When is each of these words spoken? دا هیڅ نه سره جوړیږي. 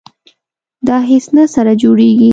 دا 0.87 0.97
هیڅ 1.09 1.25
نه 1.35 1.43
سره 1.55 1.71
جوړیږي. 1.81 2.29